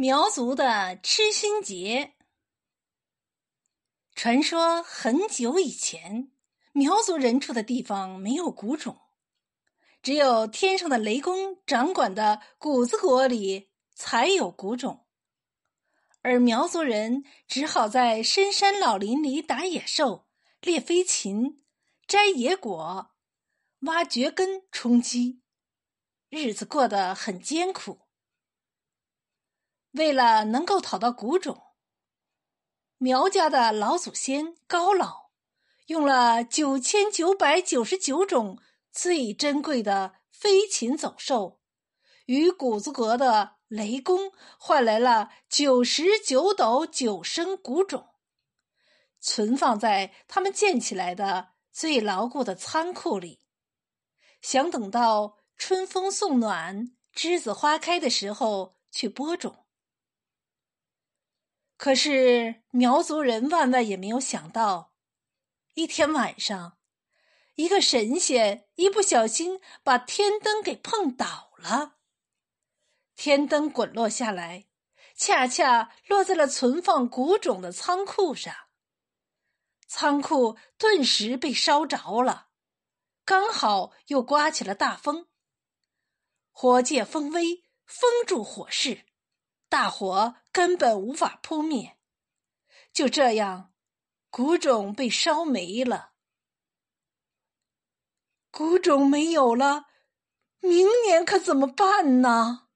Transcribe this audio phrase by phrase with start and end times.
[0.00, 2.14] 苗族的吃心节。
[4.14, 6.30] 传说很久以前，
[6.70, 9.00] 苗族人住的地方没有谷种，
[10.00, 15.04] 只有天上的雷公掌管的谷子国里才有谷种，
[16.22, 20.28] 而苗族人只好在深山老林里打野兽、
[20.60, 21.64] 猎飞禽、
[22.06, 23.10] 摘野果、
[23.80, 25.42] 挖蕨根充饥，
[26.28, 28.07] 日子过得很艰苦。
[29.92, 31.62] 为了能够讨到谷种，
[32.98, 35.30] 苗家的老祖先高老
[35.86, 38.58] 用了九千九百九十九种
[38.92, 41.60] 最珍贵的飞禽走兽，
[42.26, 48.08] 与谷子国的雷公换来了九十九斗九升谷种，
[49.20, 53.40] 存放在他们建起来的最牢固的仓库里，
[54.42, 59.64] 想等到春风送暖、栀子花开的时候去播种。
[61.78, 64.92] 可是苗族人万万也没有想到，
[65.74, 66.76] 一天晚上，
[67.54, 71.98] 一个神仙一不小心把天灯给碰倒了，
[73.14, 74.66] 天灯滚落下来，
[75.14, 78.52] 恰恰落在了存放谷种的仓库上，
[79.86, 82.48] 仓库顿时被烧着了，
[83.24, 85.28] 刚好又刮起了大风，
[86.50, 89.07] 火借风威，封住火势。
[89.68, 91.98] 大火根本无法扑灭，
[92.90, 93.74] 就这样，
[94.30, 96.12] 谷种被烧没了。
[98.50, 99.88] 谷种没有了，
[100.60, 102.68] 明年可怎么办呢？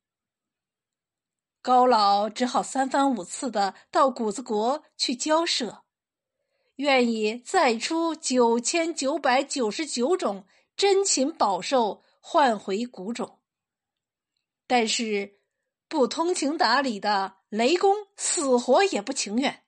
[1.62, 5.84] 高老只好三番五次的到谷子国去交涉，
[6.76, 13.40] 愿意再出九千九百九十九种珍禽宝兽换回谷种，
[14.66, 15.41] 但是。
[15.92, 19.66] 不通情达理的雷公死活也不情愿。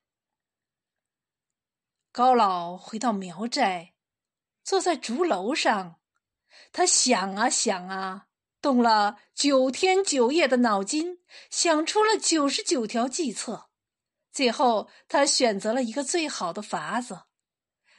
[2.10, 3.92] 高老回到苗寨，
[4.62, 6.00] 坐在竹楼上，
[6.72, 8.28] 他想啊想啊，
[8.62, 11.18] 动了九天九夜的脑筋，
[11.50, 13.68] 想出了九十九条计策。
[14.32, 17.24] 最后，他选择了一个最好的法子，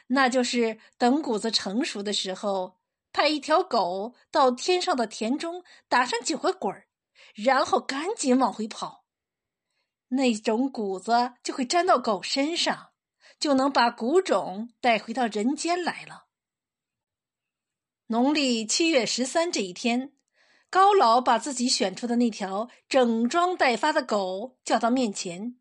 [0.07, 2.79] 那就是等谷子成熟的时候，
[3.13, 6.84] 派一条狗到天上的田中打上九个滚儿。
[7.35, 9.03] 然后赶紧往回跑，
[10.07, 12.93] 那种谷子就会粘到狗身上，
[13.37, 16.27] 就能把谷种带回到人间来了。
[18.07, 20.15] 农历七月十三这一天，
[20.69, 25.59] 高老把自己选出的那条整装待发的狗叫到面前，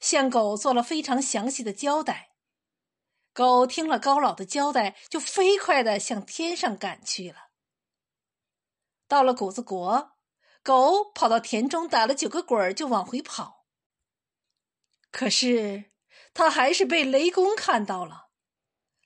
[0.00, 2.30] 向狗做了非常详细的交代。
[3.34, 7.50] 狗听了高老的交代，就飞快的向天上赶去了。
[9.06, 10.11] 到了谷子国。
[10.62, 13.66] 狗跑到田中打了九个滚儿，就往回跑。
[15.10, 15.90] 可是
[16.32, 18.28] 他还是被雷公看到了，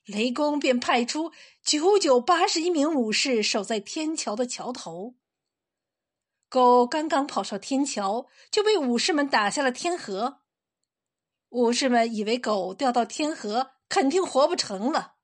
[0.04, 5.16] 雷公便派出九九八十一名武士守在天桥的桥头。
[6.48, 10.42] 狗刚刚跑上天桥，就被武士们打下了天河。
[11.48, 15.14] 武士们以为狗掉到天河肯定活不成了，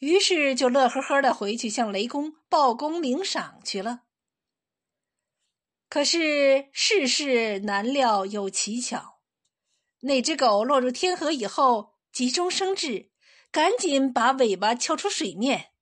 [0.00, 4.04] 于是就乐呵呵的回去向雷公报功领赏去了。
[5.90, 9.18] 可是世事难料有蹊跷，
[10.02, 13.10] 那只狗落入天河以后，急中生智，
[13.50, 15.72] 赶紧把尾巴翘出水面，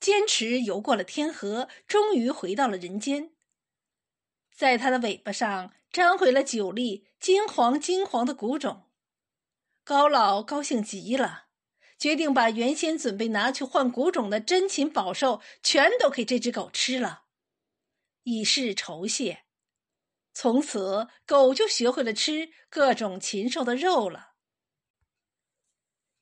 [0.00, 3.30] 坚持游过了天河，终于回到了人间。
[4.52, 8.90] 在它的尾巴上粘回了九粒金黄金黄的谷种，
[9.84, 11.44] 高老高兴极了，
[11.96, 17.20] 决定把原先准备拿去换谷种的珍禽宝兽全都给这只狗吃了。
[18.24, 19.44] 以示酬谢，
[20.32, 24.34] 从此狗就学会了吃各种禽兽的肉了。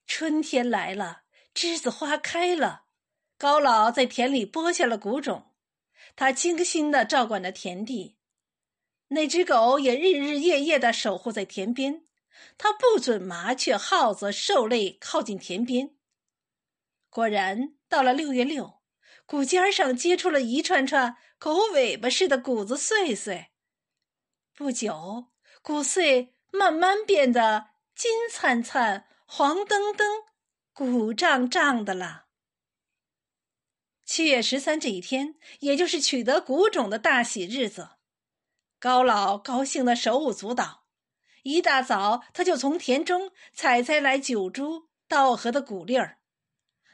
[0.06, 1.22] 春天来了，
[1.55, 2.84] 栀子花开了，
[3.37, 5.55] 高老在田里播下了谷种，
[6.16, 8.17] 他精心的照管着田地。
[9.09, 12.06] 那只狗也日日夜夜的守护在田边，
[12.56, 15.96] 它不准麻雀、耗子、兽类靠近田边。
[17.08, 18.81] 果然，到了六月六。
[19.26, 23.50] 谷尖上结出了一串串狗尾巴似的谷子碎碎，
[24.54, 25.28] 不久，
[25.62, 30.06] 谷穗慢慢变得金灿灿、黄澄澄、
[30.75, 32.26] 鼓胀胀的了。
[34.04, 37.93] 七月十三这一天，也就是取得谷种的大喜日子，
[38.78, 40.84] 高老高兴的手舞足蹈。
[41.43, 46.19] 一大早，他就从田中采摘来九株稻禾的谷粒儿。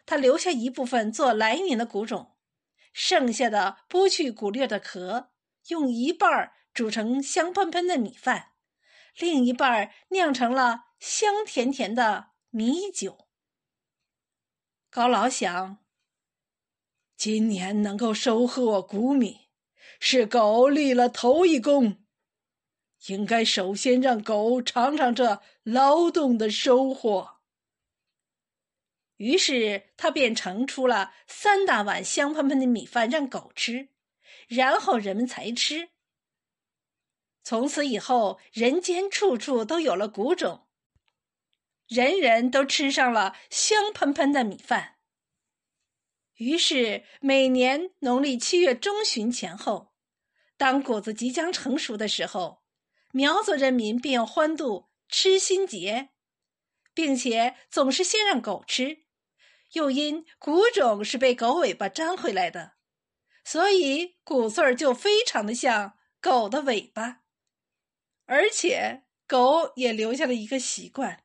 [0.04, 2.35] 他留下一部分做来年的谷种，
[2.98, 5.28] 剩下的剥去谷粒的壳，
[5.68, 8.52] 用一半煮成香喷喷的米饭，
[9.18, 13.28] 另一半酿成了香甜甜的米酒。
[14.88, 15.84] 高老想，
[17.18, 19.50] 今年能够收获谷米，
[20.00, 22.02] 是狗立了头一功，
[23.08, 27.35] 应该首先让狗尝尝这劳动的收获。
[29.16, 33.88] 于是他便盛出了三大碗香喷喷的米饭让狗吃，
[34.46, 35.90] 然后人们才吃。
[37.42, 40.66] 从此以后，人间处处都有了谷种，
[41.86, 44.96] 人人都吃上了香喷喷的米饭。
[46.34, 49.94] 于是每年农历七月中旬前后，
[50.58, 52.62] 当谷子即将成熟的时候，
[53.12, 56.10] 苗族人民便欢度吃新节，
[56.92, 59.05] 并且总是先让狗吃。
[59.72, 62.72] 又因谷种是被狗尾巴粘回来的，
[63.44, 67.22] 所以谷穗儿就非常的像狗的尾巴，
[68.26, 71.24] 而且狗也留下了一个习惯，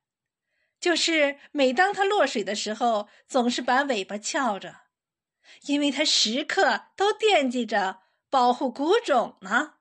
[0.79, 4.81] 就是每当它落水的时候，总是把尾巴翘着，
[5.67, 9.75] 因为它时刻都惦记着保护谷种呢。